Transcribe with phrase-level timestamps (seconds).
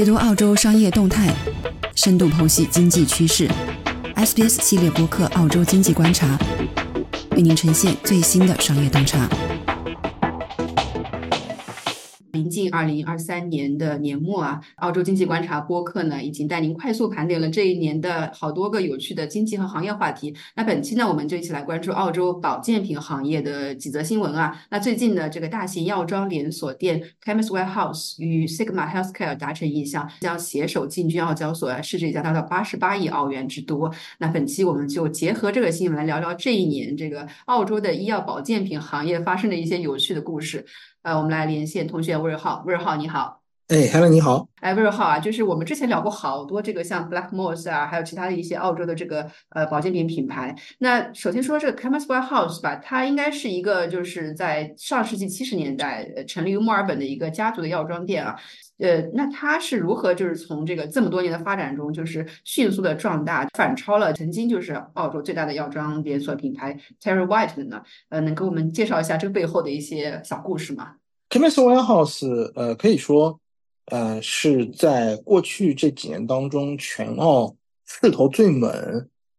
[0.00, 1.30] 解读澳洲商业动态，
[1.94, 3.46] 深度剖析经济趋势。
[4.16, 6.38] SBS 系列播客《澳洲经济观察》，
[7.36, 9.28] 为您呈现最新的商业洞察。
[12.40, 20.34] 临近二零二三年的年末啊，澳洲经济观察播客呢已经带您快速盘点了这一年的好多个有趣的经济和行业话题。
[20.56, 24.58] 那本期呢，我们就一起来关注澳洲保健品行业的几则新闻啊。
[24.70, 33.92] 那最近呢，这个大型药妆连锁店 Chemist Warehouse 与 Sigma Healthcare 达成意向，将携手进军澳交所啊，市值将达到八十八亿澳元之多。
[34.16, 40.64] 那本期我们就结合这个新闻来聊聊这一年这个澳洲的医药保健品行业发生的一些有趣的故事。
[41.02, 50.54] 呃，我们来连线同学魏尔浩，魏尔浩你好，哎，Hello 你好，哎，魏尔浩啊，就是我们之前聊过好多这个像 Blackmores 啊，还有其他的一些澳洲的这个呃保健品品牌。
[50.78, 58.36] 那首先说这个 Chemist Warehouse 吧，它应该是一个就是在上世纪七十年代成立于墨尔本的一个家族的药妆店啊。
[58.80, 67.82] 呃，那它是如何就是从这个这么多年的发展中，就是迅速的壮大，反超了曾经就是澳洲最大的药妆连锁品牌 Terry White 的呢？
[68.08, 70.94] 呃，能给我们介绍一下这个背后的一些小故事吗
[71.28, 73.38] ？Chemist Warehouse，呃，可以说，
[73.86, 78.70] 呃，是在过去这几年当中，全澳势头最猛，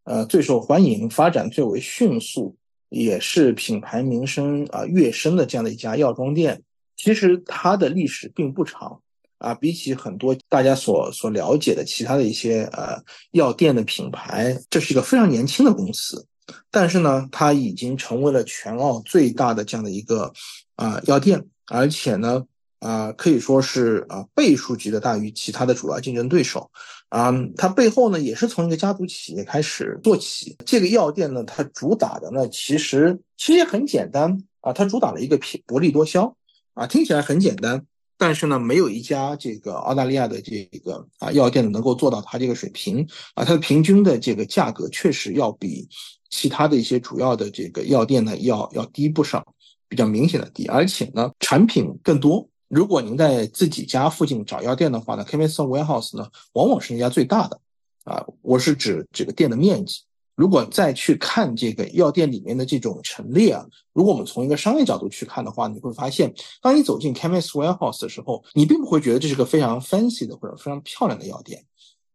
[0.04, 2.56] 呃，最受欢迎，发展最为迅速，
[2.90, 6.62] 也是品牌名声啊跃升的这样的一家药妆店。
[6.96, 9.02] 其实它的历史并不长。
[9.42, 12.96] 啊，比起很多大家所所了解的其他的一些呃
[13.32, 16.28] 药店的品牌，这是一个非常年轻的公司，
[16.70, 20.32] 但是呢，它已经成为了全澳最大的这样的一个
[20.76, 22.46] 啊药店，而且呢，
[22.82, 26.70] 啊可以说是啊倍数级的大于其他的主要竞争对手，
[27.10, 30.56] 啊，它背后呢也是从一个家族企业开始做起。
[30.68, 36.36] 这个药店呢，它主打的呢其实其实很简单啊，它主打了一个品薄利多销
[36.76, 37.84] 啊，听起来很简单。
[38.22, 45.90] 但是呢，没有一家这个澳大利亚的这个啊药店能够做到它这个水平啊，它的平均的这个价格确实要比
[46.30, 49.44] 其他的一些主要的这个药店呢要要低不少，
[49.90, 52.48] 比较明显的低，而且呢产品更多。
[52.68, 57.60] 如果您在自己家附近找药店的话呢，Chemist Warehouse 呢往往是一家最大的
[58.04, 60.04] 啊，我是指这个店的面积。
[60.42, 63.64] 如果再去看这个药店里面的这种陈列啊，
[63.94, 71.64] 如果我们从一个商业角度去看的话，你会发现，当你走进 Chemist Warehouse 的时候，你并不会觉得这是个非常 fancy 的或者非常漂亮的药店。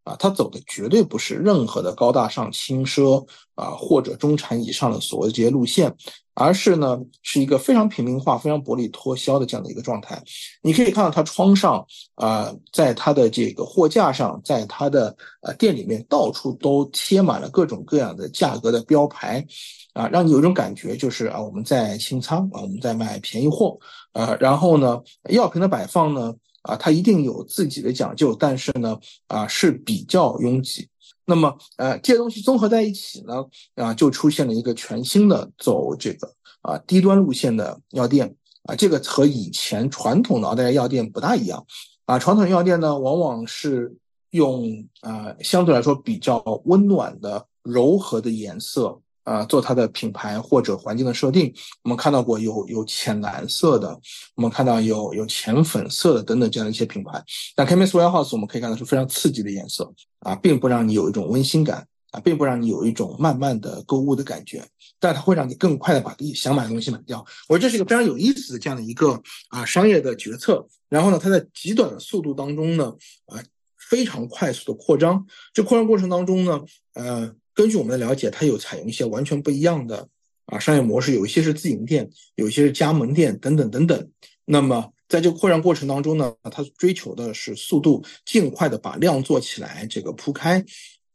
[0.07, 5.93] 啊，它走的绝对不是任何的高大上、轻奢啊，或者中产以上的所谓这些路线，
[6.35, 10.23] 而是呢，是一个非常平民化、非常薄利多销的这样的一个状态。
[10.63, 11.85] 你可以看到它窗上
[12.15, 15.13] 啊，在它的这个货架上，在它的
[15.43, 19.45] 呃店里面，到处都贴满了各种各样的价格的标牌，
[19.93, 23.77] 啊，让你有一种感觉，就是啊，我们在清仓啊，我们在卖便宜货，
[24.13, 26.33] 呃，然后呢，药品的摆放呢。
[26.67, 30.89] 啊，它一定有自己的讲究，但是呢，啊是比较拥挤。
[31.25, 33.45] 那么，呃，这些东西综合在一起呢，
[33.77, 36.33] 啊，就出现了一个全新的走这个
[36.63, 38.35] 啊低端路线的药店。
[38.65, 41.65] 啊，这个和以前传统的澳大利亚药店不大一样。
[42.05, 43.97] 啊，传统药店呢，往往是
[44.31, 49.01] 用啊相对来说比较温暖的、柔和的颜色。
[49.27, 53.89] 啊，做它的品牌或者环境的设定，我们看到过有有浅蓝色的，
[54.37, 57.21] 我们看到有有浅粉色的等等这样的一些品牌。
[57.57, 64.65] 但 Chemist Warehouse 我们可以看到是非常刺激的颜色啊，并不让你有一种温馨感啊，并不让你有一种慢慢的购物的感觉，
[65.01, 67.27] 但它会让你更快的把你想买的东西买掉。
[67.49, 70.65] 我觉得这是一个非常有意思的这样的一个啊商业的决策。
[70.89, 72.95] 然后呢，它在极短的速度当中呢，
[73.27, 73.43] 啊
[73.77, 75.27] 非常快速的扩张。
[75.53, 76.61] 这扩张过程当中呢，
[76.95, 77.35] 呃。
[77.57, 80.07] 根据我们的了解，它有采用一些完全不一样的
[80.45, 84.11] 啊商业模式，有一些是自营店，有一些是加盟店，等等等等。
[84.45, 90.63] 那么在这个扩张过程当中呢，它追求的是速度，尽快的把量做起来，这个铺开。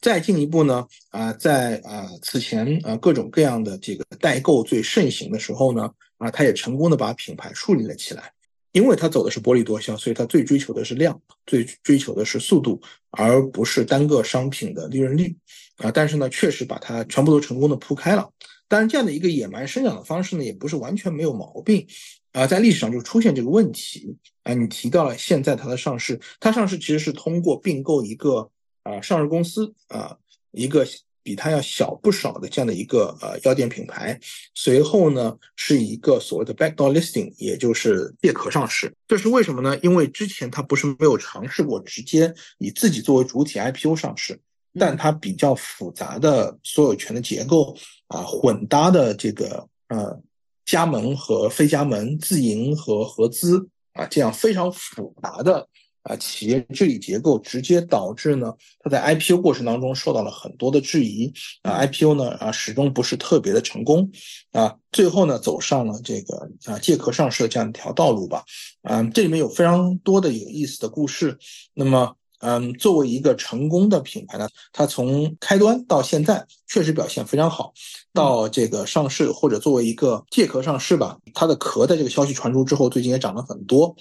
[0.02, 5.88] 再进一步呢，啊，在啊此前啊各种各样的这个代购最盛行的时候呢，
[6.18, 8.34] 啊，它也成功的把品牌树立了起来。
[8.72, 15.36] 因为它走的是薄利多销，所以它最追求的是量，最追求的是速度，而不是单个商品的利润率。
[15.78, 18.30] 啊，但是呢，确实把它全部都成功的铺开了。
[18.68, 21.86] 当然，这样的一个野蛮生长的方式呢，也不是完全没有毛病。
[22.34, 24.16] 啊，在历史上就出现这个问题。
[24.44, 28.50] 啊，你提到了现在它的上市，它上市其实是通过并购一个
[28.84, 30.16] 啊上市公司啊
[30.52, 30.86] 一个
[31.24, 34.20] 比它要小不少的这样的一个呃药店品牌。
[34.54, 38.94] 随后呢，是一个所谓的 backdoor listing，也就是借壳上市。
[39.08, 39.78] 这是为什么呢？
[39.84, 44.40] 因为之前它不是没有尝试过直接以自己作为主体 IPO 上市。
[44.80, 47.76] 但它比较复杂的所有权的结构
[48.08, 50.18] 啊，混搭的这个呃
[50.64, 55.68] 加盟和非加盟、自营和合资啊，这样非常复杂的
[56.04, 61.32] 啊企业治理结构，直接导致呢它在 IPO 过程当中受到了很多的质疑
[61.62, 64.10] 啊，IPO 呢啊始终不是特别的成功
[64.52, 68.44] 啊，最后呢走上了这个啊借壳上市的这样一条道路吧。
[68.84, 71.38] 嗯，这里面有非常多的有意思的故事。
[71.74, 72.16] 那么。
[72.44, 77.72] 嗯，作为一个成功的品牌呢，它从开端到现在确实表现非常好。
[78.14, 83.96] 到这个上市或者作为一个借壳上市吧，它的壳在这个消息传出之后，最近也涨了很多。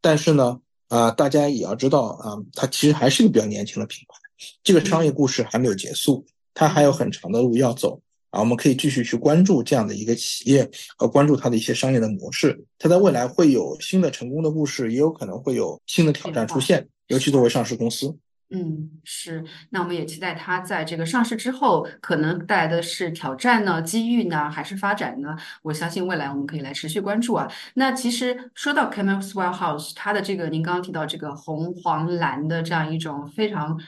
[0.00, 0.58] 但是呢，
[0.94, 4.14] 啊，大家也要知道啊，它其实还是一个比较年轻的品牌，
[4.62, 6.24] 这个商业故事还没有结束，
[6.54, 8.00] 它还有很长的路要走
[8.30, 8.38] 啊。
[8.38, 16.86] 我们可以继续去关注这样的一个企业和关注它的一些商业的模式，它在未来会有新的成功的故事，也有可能会有新的挑战出现。
[17.08, 18.16] 尤其作为上市公司，
[18.54, 19.44] 嗯，是。
[19.70, 25.36] 那我们也期待它在这个上市之后，可能带来的是挑战呢、机遇呢，还是发展呢？
[25.62, 27.50] 我相信未来我们可以来持续关注啊。
[27.74, 33.78] 那其实说到 CamelSwell House，它的这个您刚刚提到这个红黄蓝的这样一种非常。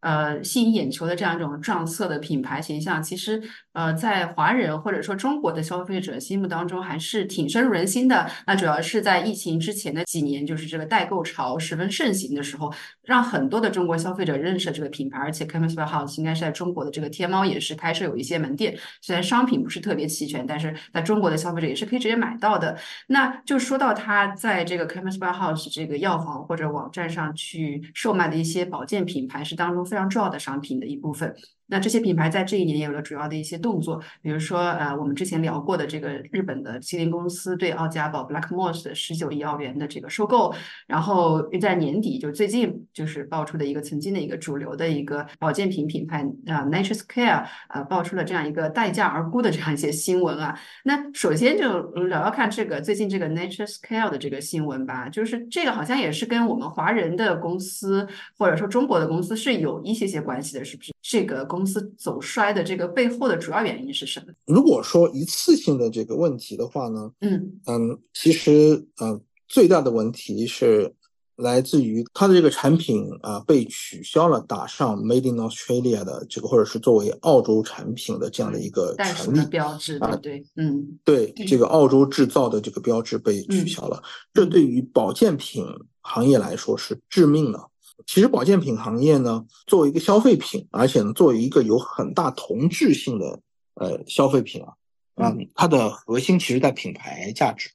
[0.00, 3.42] 呃，吸引眼球的这样一种撞色的品牌形象，其实
[3.78, 8.28] 呃，在华人或者说中国的消费者心目当中还是挺深入人心的。
[8.44, 15.20] 那主要是在疫情之前的几年，就是这个代购潮十分盛行的时候，让很多的中国消费者认识了这个品牌。
[15.20, 22.76] 而且 c h e m i s Warehouse 应该是在中国的这个天猫也是开设有一些门店，虽然商品不是特别齐全，但是在中国的消费者也是可以直接买到的。
[23.06, 29.84] 那就说到它在这个 c h e m i s Warehouse 这个药房或者网站上去售卖的一些保健品牌，是当中。
[29.84, 31.32] 非常重要的商品的一部分。
[31.68, 40.54] 那这些品牌在这一年也有了主要的一些动作，比如说，呃，我们之前聊过的这个日本的麒麟公司对奥家宝 Blackmores 的十九亿澳元的这个收购，
[40.86, 50.58] 然后在年底就最近就是爆出的一个曾经的一个主流的一个保健品品牌啊 Nature's Care 啊爆出了这样一个待价而沽的这样一些新闻啊。
[50.84, 60.92] 那首先就聊聊看这个最近这个 Nature's Care 的这个新闻吧，就是这个好像也是跟我们华人的公司或者说中国的公司是有一些些关系的，是不是？
[61.00, 64.32] 这个公司走衰的这个背后的主要原因是什么？
[64.46, 67.10] 如果说一次性的这个问题的话呢？
[67.20, 70.92] 嗯嗯，其实呃最大的问题是
[71.36, 84.02] 来自于它的这个产品啊被取消了打上 Made in Australia 的这个或者是作为澳洲产品的这样的一个权利标志啊，对，嗯，对，这个澳洲制造的这个标志被取消了，
[84.34, 85.64] 这对于保健品
[86.00, 87.58] 行业来说是致命的。
[88.06, 93.40] 其实保健品行业呢，作为一个消费品，而且呢，作为一个有很大同质性的
[93.74, 94.72] 呃消费品啊，
[95.16, 97.68] 嗯，它的核心其实在品牌价值，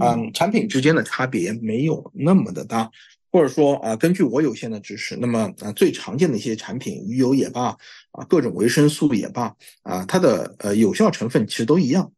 [0.00, 2.90] 嗯，产品之间的差别没有那么的大，
[3.32, 7.76] 或者说啊，根据我有限的知识，那么啊，最常见的一些产品，鱼油也罢，
[8.12, 12.12] 啊，各种维生素也罢，啊，它的呃有效成分其实都一样，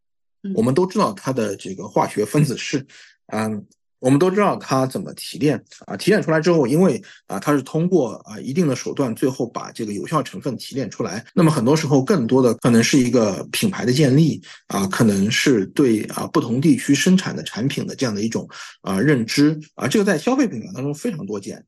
[0.54, 2.86] 我们都知道它的这个化学分子式，
[3.28, 3.64] 嗯。
[4.06, 11.26] 我们都知道它怎么提炼啊，提炼出来之后，因为啊，它是通过啊一定的手段，最后把这个有效成分提炼出来。
[11.34, 18.48] 那么很多时候，更多的可能是一个品牌的建立啊，可能是对啊不同地区生产的产品的这样的一种
[18.82, 21.64] 啊认知啊，这个在消费品牌当中非常多见。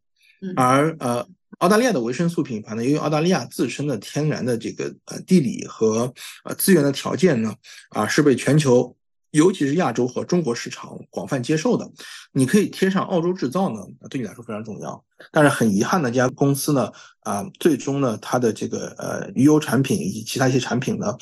[0.54, 1.26] 而呃，
[1.58, 6.14] 澳大利亚的维生素品牌呢，由于澳大利亚自身的天然的这个呃地理和
[6.44, 7.52] 呃资源的条件呢，
[7.88, 8.94] 啊是被全球。
[9.30, 11.90] 尤其是亚洲和中国市场广泛接受的，
[12.32, 15.04] 你可以贴上澳洲制造呢，对你来说非常重要。
[15.30, 21.14] 但是很遗憾的，这家公司呢，啊，最终呢，它的这个呃鱼油产品以及其他一些产品呢，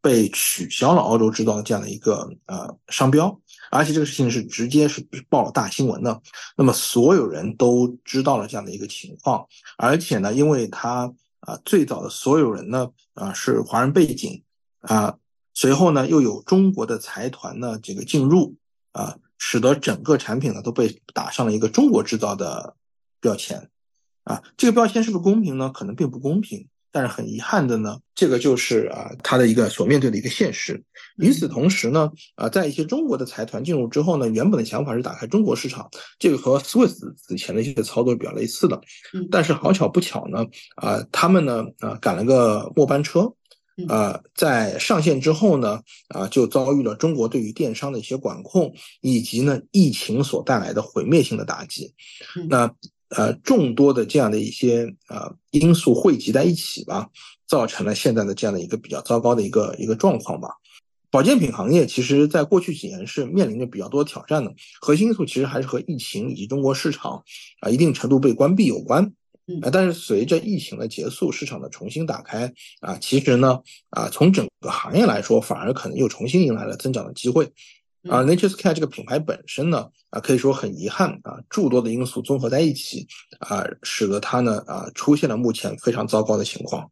[0.00, 3.38] 被取消了澳洲制造的这样的一个呃商标，
[3.70, 6.18] 而且这个事情是直接是报了大新闻的。
[6.56, 9.44] 那么所有人都知道了这样的一个情况，
[9.76, 14.42] 而且呢，因为它啊最早的所有人呢啊是华人背景
[14.80, 15.14] 啊。
[15.60, 18.56] 随后呢，又有中国的财团呢这个进入
[18.92, 22.74] 啊，使得整个产品呢都被打上了一个中国制造的
[23.20, 23.68] 标签
[24.24, 24.42] 啊。
[24.56, 25.68] 这个标签是不是公平呢？
[25.68, 26.66] 可能并不公平。
[26.90, 30.82] 但是很遗憾的呢，这个就是啊它的一个所面对的一个现实。
[31.18, 38.80] 与此同时呢，啊在一些中国的财团进入之后呢，原本的想法是打开中国市场，这个和 Swiss 此前的一些操作比较类似的。
[39.30, 43.30] 但是好巧不巧呢，啊他们呢啊赶了个末班车。
[43.88, 51.92] 呃，在上线之后呢，啊，就遭遇了中国对于电商的一些管控，以及呢疫情所带来的毁灭性的打击。
[52.48, 52.72] 那
[53.10, 57.08] 呃，众多的这样的一些呃因素汇集在一起吧，
[57.46, 60.50] 造成了现在的这样的一个比较糟糕的一个一个状况吧。
[61.10, 67.20] 保健品行业其实在过去几年是面临着比较多挑战的，核心因素其实还是和疫情以及中国市场
[67.60, 69.12] 啊一定程度被关闭有关。
[69.62, 77.52] 啊，但是随着疫情的结束，市场的重新打开啊，其实呢，啊，从整个行业来说，反而可能又重新迎来了增长的机会。
[78.08, 83.06] 啊，Nature's Care 这个品牌本身呢，啊，可以说很遗憾啊，诸多的因素综合在一起，
[83.40, 86.90] 啊，使得它呢，啊，出现了目前非常糟糕的情况。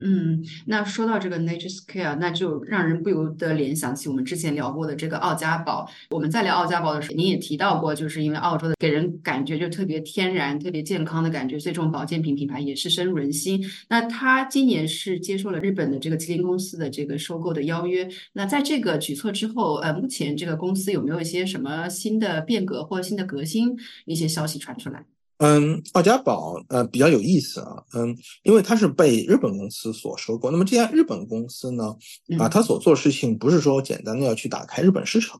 [0.00, 5.88] 嗯，那说到这个 Nature's Care，那就让人不由得联想起我们之前聊过的这个奥家宝。
[6.10, 13.64] 我们在聊奥家宝的时候，您也提到过，就是因为澳洲的给人感觉就特别天然、特别健康的感觉，所以这种保健品品牌也是深入人心。
[13.88, 18.06] 那它今年是接受了日本的这个麒麟公司的这个收购的邀约。
[18.34, 23.74] 那在这个举措之后，呃，目前这个公司有没有一些什么新的变革或新的革新
[24.04, 25.06] 一些消息传出来？
[25.38, 30.50] 嗯，奥家宝呃比较有意思啊，嗯，因为它是被日本公司所收购。
[30.50, 31.94] 那么这家日本公司呢，
[32.38, 35.38] 啊，它所做的事情不是说简单的要去打开日本市场，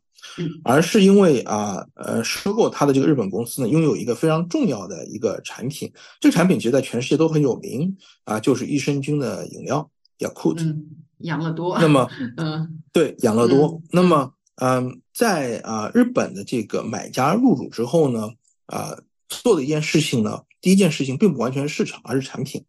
[0.64, 10.76] 而是因为啊，呃，收购它的这个日本公司呢，拥有一个非常重要的一个产品，这个产品其实在全世界都很有名啊，就是益生菌的饮料，Yakult，
[11.20, 11.78] 养乐多。
[11.80, 13.80] 那么，嗯，对，养乐多。
[13.90, 18.28] 那么，嗯，在啊日本的这个买家入主之后呢，
[18.66, 18.94] 啊。
[19.28, 22.64] 做的一件事情呢，第一件事情并不完全是市场，而是产品，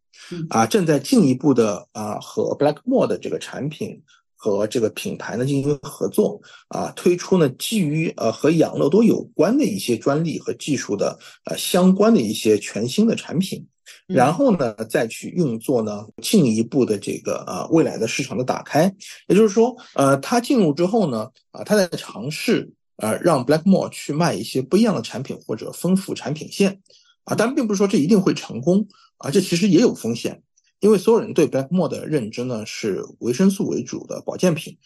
[0.49, 4.01] 啊，正在进一步的啊和 Blackmore 的这个产品
[4.35, 13.65] 和这个品牌呢进行合作，啊，推出呢基于呃和养乐多有关的一些专利和技术的呃相关的一些全新的产品，
[14.07, 18.93] 然后呢再去运作呢进一步的这个呃未来的市场的打开，
[19.27, 22.71] 也就是说，呃，它进入之后呢，啊，它在尝试。
[22.97, 26.81] 呃，让 Blackmore 去卖一些不一样的产品或者丰富产品线，
[27.23, 28.87] 啊，但并不是说这一定会成功，
[29.17, 30.41] 啊，这其实也有风险，
[30.79, 34.77] 因为所有人对 Blackmore 的认知呢是维生素为主的保健品，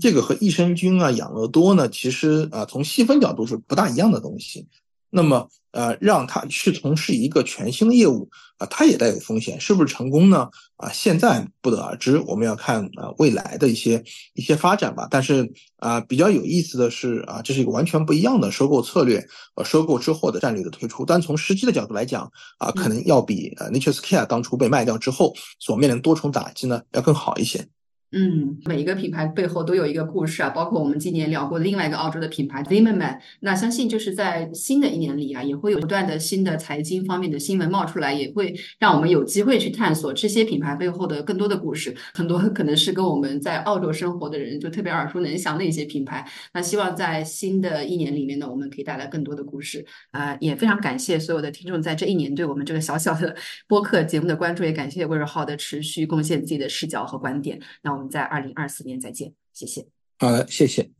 [0.00, 4.66] 这个和益生菌啊、养乐多呢，其实啊从细分角度是不大一样的东西，
[5.10, 5.48] 那么。
[5.72, 10.48] 呃，让他去从事一个全新的业务啊，他也带有风险，是不是成功呢？
[10.78, 14.02] 啊，现在不得而知，我们要看啊未来的一些
[14.34, 15.06] 一些发展吧。
[15.08, 19.24] 但是啊，比较有意思的是啊，这是一个完全不一样的收购策略，
[19.54, 21.06] 呃，收购之后的战略的推出。
[21.06, 27.64] 但从实际的角度来讲啊，可能要比呃 Nature's Care 当初被卖掉之后所面临多重打击呢要更好一些。
[28.12, 33.20] 嗯，每一个品牌背后都有一个故事啊，包括我们今年聊过的另外一个澳洲的品牌 Zimmerman。
[33.38, 41.94] 那相信就是在新的一年里啊，也会有不断的新的财经方面的新闻冒出来，也会让我们有机会去探索这些品牌背后的更多的故事。
[42.12, 46.28] 很多可能是跟我们在澳洲生活的人就特别耳熟能详的一些品牌。
[46.52, 53.36] 那希望在新的一年里面呢，我们可以带来更多的故事啊，也非常感谢所有的听众在这一年对我们这个小小的
[53.68, 57.56] 播客节目的关注，也感谢威尔浩的持续贡献自己的视角和观点。
[57.84, 57.99] 那我。
[58.00, 59.86] 我们在二零二四年再见，谢谢。
[60.18, 60.90] 好的，谢谢。